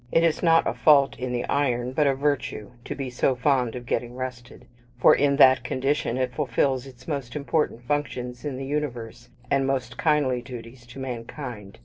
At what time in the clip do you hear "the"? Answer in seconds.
1.31-1.45, 8.57-8.65